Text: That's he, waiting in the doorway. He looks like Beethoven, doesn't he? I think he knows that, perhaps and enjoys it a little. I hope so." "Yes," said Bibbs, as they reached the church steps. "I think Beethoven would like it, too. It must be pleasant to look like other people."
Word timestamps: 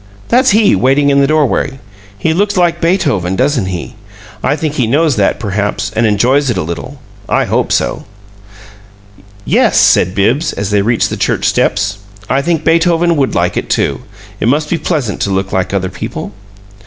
That's 0.29 0.49
he, 0.49 0.75
waiting 0.75 1.11
in 1.11 1.19
the 1.21 1.27
doorway. 1.27 1.79
He 2.17 2.33
looks 2.33 2.57
like 2.57 2.81
Beethoven, 2.81 3.35
doesn't 3.35 3.67
he? 3.67 3.93
I 4.41 4.55
think 4.55 4.73
he 4.73 4.87
knows 4.87 5.15
that, 5.17 5.39
perhaps 5.39 5.91
and 5.95 6.07
enjoys 6.07 6.49
it 6.49 6.57
a 6.57 6.63
little. 6.63 6.99
I 7.29 7.45
hope 7.45 7.71
so." 7.71 8.05
"Yes," 9.45 9.77
said 9.77 10.15
Bibbs, 10.15 10.53
as 10.53 10.71
they 10.71 10.81
reached 10.81 11.11
the 11.11 11.17
church 11.17 11.45
steps. 11.45 11.99
"I 12.27 12.41
think 12.41 12.63
Beethoven 12.63 13.15
would 13.15 13.35
like 13.35 13.55
it, 13.57 13.69
too. 13.69 14.01
It 14.39 14.47
must 14.47 14.71
be 14.71 14.79
pleasant 14.79 15.21
to 15.21 15.29
look 15.29 15.51
like 15.53 15.71
other 15.71 15.89
people." 15.91 16.31